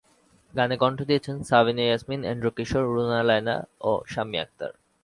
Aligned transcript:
গানে 0.53 0.75
কণ্ঠ 0.77 0.99
দিয়েছেন 1.09 1.35
সাবিনা 1.43 1.83
ইয়াসমিন, 1.85 2.21
এন্ড্রু 2.23 2.49
কিশোর, 2.57 2.83
রুনা 2.93 3.21
লায়লা, 3.23 3.55
ও 3.81 3.91
শাম্মী 4.13 4.37
আখতার। 4.43 4.73